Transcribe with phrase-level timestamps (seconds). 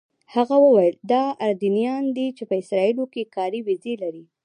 [0.35, 4.23] هغه وویل دا اردنیان دي چې په اسرائیلو کې کاري ویزې لري.